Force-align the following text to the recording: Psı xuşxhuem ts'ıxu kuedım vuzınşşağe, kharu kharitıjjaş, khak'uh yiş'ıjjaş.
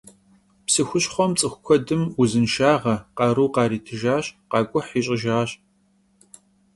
Psı 0.65 0.81
xuşxhuem 0.89 1.31
ts'ıxu 1.37 1.57
kuedım 1.65 2.03
vuzınşşağe, 2.15 2.95
kharu 3.17 3.45
kharitıjjaş, 3.53 4.25
khak'uh 4.51 4.87
yiş'ıjjaş. 4.91 5.49